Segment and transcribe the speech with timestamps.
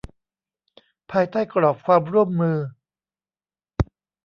[1.11, 2.57] ภายใต้กรอบความร่วมมือ